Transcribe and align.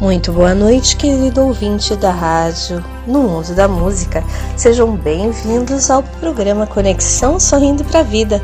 Muito 0.00 0.30
boa 0.32 0.54
noite, 0.54 0.96
querido 0.96 1.42
ouvinte 1.42 1.96
da 1.96 2.12
rádio 2.12 2.84
No 3.04 3.20
Mundo 3.20 3.52
da 3.52 3.66
Música. 3.66 4.22
Sejam 4.56 4.94
bem-vindos 4.94 5.90
ao 5.90 6.04
programa 6.04 6.68
Conexão 6.68 7.40
Sorrindo 7.40 7.82
para 7.82 8.00
a 8.00 8.04
Vida, 8.04 8.40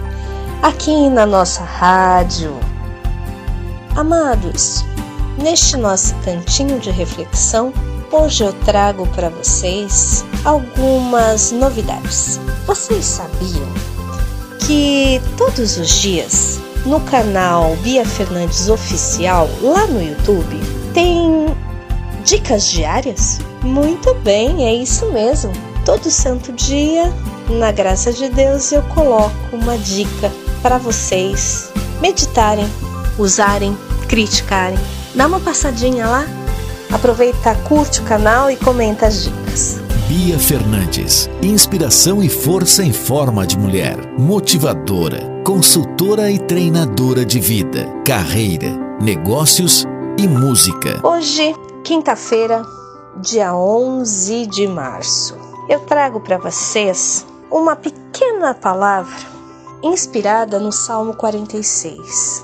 aqui 0.61 1.09
na 1.09 1.25
nossa 1.25 1.62
rádio. 1.62 2.59
Amados, 3.95 4.84
neste 5.41 5.77
nosso 5.77 6.17
cantinho 6.25 6.81
de 6.81 6.91
reflexão, 6.91 7.73
hoje 8.11 8.42
eu 8.42 8.53
trago 8.64 9.07
para 9.14 9.29
vocês 9.29 10.25
algumas 10.45 11.53
novidades. 11.53 12.41
Vocês 12.67 13.05
sabiam 13.05 13.69
que 14.59 15.23
todos 15.36 15.77
os 15.77 15.89
dias 15.89 16.59
no 16.84 16.98
canal 17.03 17.77
Bia 17.77 18.05
Fernandes 18.05 18.69
Oficial 18.69 19.48
lá 19.62 19.86
no 19.86 20.03
YouTube 20.03 20.61
tem 20.95 21.44
dicas 22.35 22.69
diárias? 22.69 23.39
Muito 23.63 24.13
bem, 24.15 24.67
é 24.67 24.75
isso 24.75 25.07
mesmo. 25.13 25.53
Todo 25.85 26.11
santo 26.11 26.53
dia, 26.53 27.13
na 27.49 27.71
graça 27.71 28.13
de 28.13 28.29
Deus, 28.29 28.73
eu 28.73 28.83
coloco 28.83 29.33
uma 29.53 29.79
dica 29.79 30.33
para 30.61 30.77
vocês 30.77 31.71
meditarem, 32.01 32.67
usarem, 33.19 33.77
criticarem. 34.09 34.79
Dá 35.15 35.29
uma 35.29 35.39
passadinha 35.39 36.09
lá, 36.09 36.27
aproveita, 36.91 37.55
curte 37.69 38.01
o 38.01 38.05
canal 38.05 38.51
e 38.51 38.57
comenta 38.57 39.07
as 39.07 39.25
dicas. 39.25 39.79
Bia 40.09 40.37
Fernandes, 40.37 41.31
inspiração 41.41 42.21
e 42.21 42.29
força 42.29 42.83
em 42.83 42.93
forma 42.93 43.47
de 43.47 43.57
mulher, 43.57 43.97
motivadora, 44.19 45.21
consultora 45.45 46.31
e 46.33 46.39
treinadora 46.41 47.25
de 47.25 47.39
vida, 47.39 47.87
carreira, 48.05 48.77
negócios 49.01 49.87
e 50.19 50.27
música. 50.27 51.01
Hoje, 51.03 51.55
quinta-feira, 51.85 52.63
dia 53.17 53.55
11 53.55 54.47
de 54.47 54.67
março, 54.67 55.37
eu 55.69 55.81
trago 55.81 56.19
para 56.19 56.39
vocês 56.39 57.27
uma 57.51 57.77
pequena 57.77 58.55
palavra 58.55 59.15
inspirada 59.83 60.59
no 60.59 60.73
Salmo 60.73 61.15
46. 61.15 62.43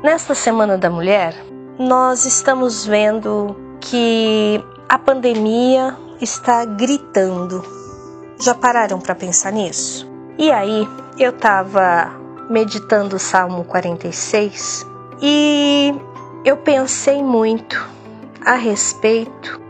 Nesta 0.00 0.32
Semana 0.32 0.78
da 0.78 0.88
Mulher, 0.88 1.34
nós 1.76 2.24
estamos 2.24 2.86
vendo 2.86 3.56
que 3.80 4.64
a 4.88 4.96
pandemia 4.96 5.96
está 6.20 6.64
gritando. 6.64 7.64
Já 8.40 8.54
pararam 8.54 9.00
para 9.00 9.16
pensar 9.16 9.50
nisso? 9.50 10.08
E 10.38 10.52
aí, 10.52 10.88
eu 11.18 11.30
estava 11.30 12.12
meditando 12.48 13.16
o 13.16 13.18
Salmo 13.18 13.64
46 13.64 14.86
e 15.20 15.92
eu 16.44 16.56
pensei 16.58 17.20
muito 17.20 17.94
a 18.44 18.54
respeito 18.54 19.60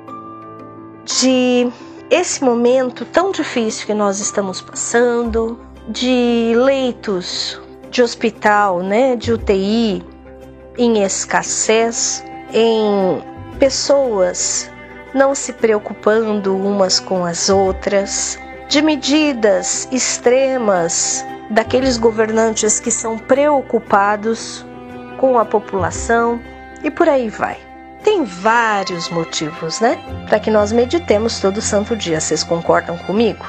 de 1.05 1.71
esse 2.11 2.43
momento 2.43 3.05
tão 3.05 3.31
difícil 3.31 3.87
que 3.87 3.95
nós 3.95 4.21
estamos 4.21 4.61
passando, 4.61 5.59
de 5.89 6.53
leitos 6.57 7.61
de 7.91 8.03
hospital, 8.03 8.81
né, 8.81 9.15
de 9.17 9.33
UTI 9.33 10.05
em 10.77 11.03
escassez, 11.03 12.25
em 12.53 13.23
pessoas 13.59 14.71
não 15.15 15.35
se 15.35 15.53
preocupando 15.53 16.57
umas 16.57 16.99
com 16.99 17.25
as 17.25 17.49
outras, 17.49 18.39
de 18.69 18.83
medidas 18.83 19.87
extremas 19.93 21.25
daqueles 21.51 21.97
governantes 21.97 22.81
que 22.81 22.91
são 22.91 23.17
preocupados 23.19 24.67
com 25.19 25.39
a 25.39 25.45
população 25.45 26.41
e 26.83 26.91
por 26.91 27.09
aí 27.09 27.29
vai. 27.29 27.74
Tem 28.05 28.23
vários 28.25 29.09
motivos, 29.09 29.81
né? 29.81 29.99
Para 30.29 30.39
que 30.39 30.51
nós 30.51 30.71
meditemos 30.71 31.41
todo 31.41 31.61
santo 31.61 31.97
dia. 31.97 32.21
Vocês 32.21 32.45
concordam 32.45 32.99
comigo? 32.99 33.45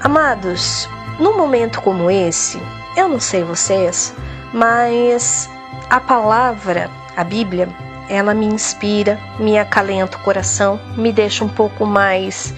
Amados, 0.00 0.88
num 1.18 1.36
momento 1.38 1.80
como 1.80 2.10
esse, 2.10 2.60
eu 2.96 3.08
não 3.08 3.20
sei 3.20 3.44
vocês, 3.44 4.12
mas 4.52 5.48
a 5.88 6.00
palavra, 6.00 6.90
a 7.16 7.24
Bíblia, 7.24 7.68
ela 8.08 8.34
me 8.34 8.46
inspira, 8.46 9.18
me 9.38 9.58
acalenta 9.58 10.16
o 10.16 10.22
coração, 10.22 10.80
me 10.96 11.12
deixa 11.12 11.44
um 11.44 11.48
pouco 11.48 11.86
mais 11.86 12.52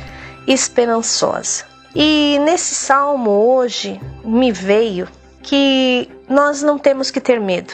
esperançosa. 0.47 1.65
E 1.95 2.39
nesse 2.41 2.75
salmo 2.75 3.31
hoje 3.31 4.01
me 4.25 4.51
veio 4.51 5.07
que 5.43 6.11
nós 6.29 6.63
não 6.63 6.79
temos 6.79 7.11
que 7.11 7.21
ter 7.21 7.41
medo. 7.41 7.73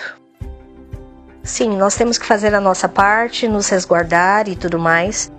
Sim, 1.44 1.76
nós 1.76 1.94
temos 1.94 2.16
que 2.16 2.24
fazer 2.24 2.54
a 2.54 2.60
nossa 2.60 2.88
parte, 2.88 3.46
nos 3.46 3.68
resguardar 3.68 4.48
e 4.48 4.56
tudo 4.56 4.78
mais. 4.78 5.30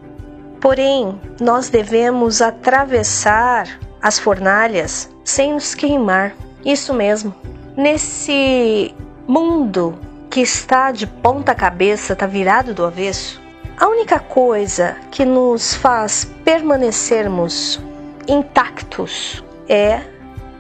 Porém, 0.62 1.20
nós 1.42 1.68
devemos 1.68 2.44
atravessar 2.44 3.68
as 4.00 4.20
fornalhas 4.20 5.10
sem 5.24 5.54
nos 5.54 5.74
queimar. 5.74 6.36
Isso 6.64 6.94
mesmo. 6.94 7.34
Nesse 7.76 8.94
mundo 9.28 9.98
que 10.30 10.42
está 10.42 10.92
de 10.92 11.08
ponta 11.08 11.56
cabeça, 11.56 12.14
está 12.14 12.28
virado 12.28 12.72
do 12.72 12.86
avesso, 12.86 13.42
a 13.76 13.88
única 13.88 14.20
coisa 14.20 14.96
que 15.10 15.26
nos 15.26 15.74
faz 15.74 16.24
permanecermos 16.44 17.82
intactos 18.28 19.44
é 19.68 20.02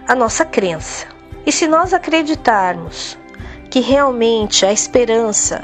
a 0.07 0.15
nossa 0.15 0.43
crença. 0.43 1.05
E 1.45 1.51
se 1.51 1.67
nós 1.67 1.93
acreditarmos 1.93 3.15
que 3.75 3.81
realmente 3.81 4.65
a 4.65 4.71
esperança 4.71 5.61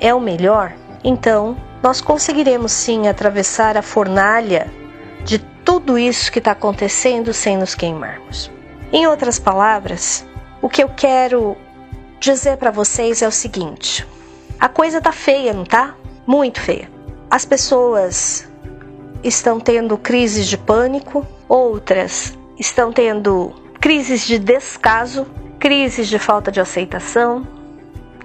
é 0.00 0.14
o 0.14 0.18
melhor, 0.18 0.72
então 1.04 1.58
nós 1.82 2.00
conseguiremos 2.00 2.72
sim 2.72 3.06
atravessar 3.06 3.76
a 3.76 3.82
fornalha 3.82 4.72
de 5.26 5.38
tudo 5.62 5.98
isso 5.98 6.32
que 6.32 6.38
está 6.38 6.52
acontecendo 6.52 7.34
sem 7.34 7.58
nos 7.58 7.74
queimarmos. 7.74 8.50
Em 8.90 9.06
outras 9.06 9.38
palavras, 9.38 10.26
o 10.62 10.70
que 10.70 10.82
eu 10.82 10.88
quero 10.88 11.54
dizer 12.18 12.56
para 12.56 12.70
vocês 12.70 13.20
é 13.20 13.28
o 13.28 13.30
seguinte: 13.30 14.08
a 14.58 14.66
coisa 14.66 14.98
tá 14.98 15.12
feia, 15.12 15.52
não 15.52 15.66
tá? 15.66 15.94
Muito 16.26 16.58
feia. 16.62 16.90
As 17.30 17.44
pessoas 17.44 18.48
estão 19.22 19.60
tendo 19.60 19.98
crises 19.98 20.46
de 20.46 20.56
pânico, 20.56 21.26
outras 21.46 22.32
estão 22.58 22.90
tendo 22.90 23.52
crises 23.78 24.26
de 24.26 24.38
descaso 24.38 25.26
crises 25.58 26.08
de 26.08 26.18
falta 26.18 26.52
de 26.52 26.60
aceitação, 26.60 27.46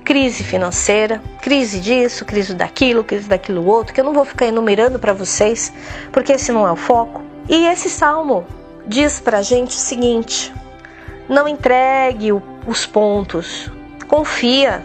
crise 0.04 0.44
financeira, 0.44 1.22
crise 1.42 1.80
disso, 1.80 2.26
crise 2.26 2.54
daquilo, 2.54 3.04
crise 3.04 3.28
daquilo 3.28 3.66
outro, 3.66 3.94
que 3.94 4.00
eu 4.00 4.06
não 4.06 4.14
vou 4.14 4.26
ficar 4.26 4.48
enumerando 4.48 5.00
para 5.00 5.14
vocês, 5.14 5.74
porque 6.12 6.34
esse 6.34 6.52
não 6.52 6.68
é 6.68 6.72
o 6.72 6.76
foco. 6.76 7.22
E 7.50 7.66
esse 7.66 7.90
salmo 7.90 8.46
diz 8.86 9.20
para 9.20 9.40
a 9.40 9.42
gente 9.42 9.72
o 9.72 9.80
seguinte: 9.80 10.54
não 11.28 11.48
entregue 11.48 12.32
os 12.68 12.86
pontos, 12.86 13.72
confia, 14.08 14.84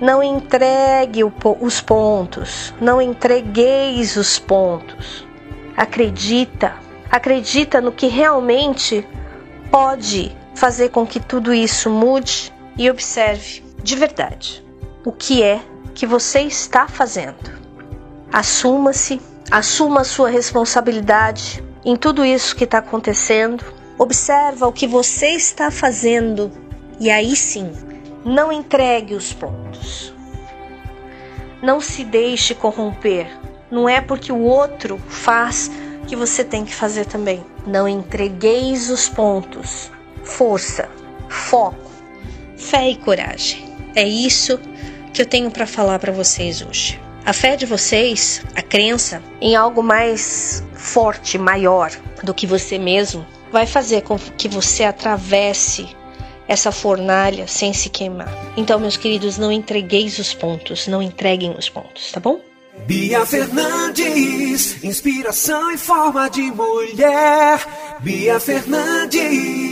não 0.00 0.22
entregue 0.22 1.22
os 1.24 1.80
pontos, 1.80 2.74
não 2.80 3.00
entregueis 3.00 4.16
os 4.16 4.38
pontos. 4.38 5.26
Acredita, 5.76 6.74
acredita 7.10 7.80
no 7.80 7.92
que 7.92 8.06
realmente 8.06 9.06
pode 9.70 10.36
fazer 10.54 10.90
com 10.90 11.06
que 11.06 11.20
tudo 11.20 11.52
isso 11.52 11.90
mude 11.90 12.52
e 12.76 12.90
observe 12.90 13.62
de 13.82 13.96
verdade 13.96 14.64
o 15.04 15.12
que 15.12 15.42
é 15.42 15.60
que 15.94 16.06
você 16.06 16.40
está 16.40 16.88
fazendo. 16.88 17.62
Assuma-se, 18.32 19.20
Assuma 19.50 20.00
a 20.00 20.04
sua 20.04 20.30
responsabilidade 20.30 21.62
em 21.84 21.94
tudo 21.96 22.24
isso 22.24 22.56
que 22.56 22.64
está 22.64 22.78
acontecendo. 22.78 23.62
Observa 23.98 24.66
o 24.66 24.72
que 24.72 24.86
você 24.86 25.28
está 25.28 25.70
fazendo 25.70 26.50
e 26.98 27.10
aí 27.10 27.36
sim, 27.36 27.70
não 28.24 28.50
entregue 28.50 29.14
os 29.14 29.32
pontos. 29.32 30.14
Não 31.62 31.80
se 31.80 32.04
deixe 32.04 32.54
corromper. 32.54 33.28
Não 33.70 33.88
é 33.88 34.00
porque 34.00 34.32
o 34.32 34.40
outro 34.40 34.98
faz 35.08 35.70
que 36.06 36.16
você 36.16 36.42
tem 36.42 36.64
que 36.64 36.74
fazer 36.74 37.04
também. 37.04 37.44
Não 37.66 37.86
entregueis 37.86 38.90
os 38.90 39.08
pontos. 39.08 39.90
Força, 40.24 40.88
foco, 41.28 41.90
fé 42.56 42.90
e 42.90 42.96
coragem. 42.96 43.64
É 43.94 44.06
isso 44.06 44.58
que 45.12 45.22
eu 45.22 45.26
tenho 45.26 45.50
para 45.50 45.66
falar 45.66 45.98
para 45.98 46.12
vocês 46.12 46.62
hoje. 46.62 47.00
A 47.24 47.32
fé 47.32 47.56
de 47.56 47.64
vocês, 47.64 48.42
a 48.54 48.60
crença 48.60 49.22
em 49.40 49.56
algo 49.56 49.82
mais 49.82 50.62
forte, 50.74 51.38
maior 51.38 51.90
do 52.22 52.34
que 52.34 52.46
você 52.46 52.78
mesmo, 52.78 53.24
vai 53.50 53.66
fazer 53.66 54.02
com 54.02 54.18
que 54.18 54.48
você 54.48 54.84
atravesse 54.84 55.88
essa 56.46 56.70
fornalha 56.70 57.46
sem 57.46 57.72
se 57.72 57.88
queimar. 57.88 58.28
Então, 58.56 58.78
meus 58.78 58.96
queridos, 58.96 59.38
não 59.38 59.50
entregueis 59.50 60.18
os 60.18 60.34
pontos, 60.34 60.86
não 60.86 61.00
entreguem 61.00 61.54
os 61.56 61.68
pontos, 61.68 62.12
tá 62.12 62.20
bom? 62.20 62.40
Bia 62.86 63.24
Fernandes, 63.24 64.84
inspiração 64.84 65.70
em 65.70 65.78
forma 65.78 66.28
de 66.28 66.42
mulher. 66.42 67.60
Bia 68.00 68.38
Fernandes, 68.38 69.63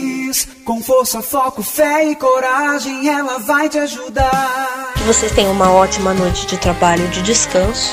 com 0.64 0.82
força, 0.82 1.22
foco, 1.22 1.62
fé 1.62 2.04
e 2.04 2.16
coragem, 2.16 3.08
ela 3.08 3.38
vai 3.38 3.68
te 3.68 3.78
ajudar. 3.78 4.92
Que 4.94 5.02
vocês 5.02 5.32
tenham 5.32 5.52
uma 5.52 5.70
ótima 5.72 6.14
noite 6.14 6.46
de 6.46 6.56
trabalho 6.56 7.04
e 7.04 7.08
de 7.08 7.22
descanso. 7.22 7.92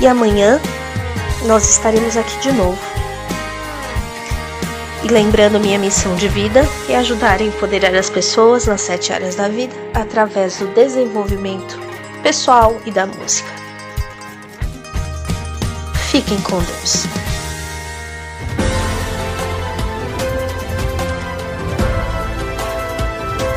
E 0.00 0.06
amanhã 0.06 0.60
nós 1.46 1.68
estaremos 1.68 2.16
aqui 2.16 2.38
de 2.40 2.52
novo 2.52 2.78
e 5.04 5.08
lembrando 5.08 5.58
minha 5.58 5.78
missão 5.78 6.14
de 6.14 6.28
vida 6.28 6.64
é 6.88 6.96
ajudar 6.96 7.40
a 7.40 7.44
empoderar 7.44 7.94
as 7.94 8.08
pessoas 8.08 8.66
nas 8.66 8.82
sete 8.82 9.12
áreas 9.12 9.34
da 9.34 9.48
vida 9.48 9.74
através 9.94 10.58
do 10.58 10.68
desenvolvimento 10.68 11.78
pessoal 12.22 12.80
e 12.86 12.90
da 12.90 13.04
música. 13.04 13.50
Fiquem 16.10 16.40
com 16.42 16.58
Deus. 16.62 17.31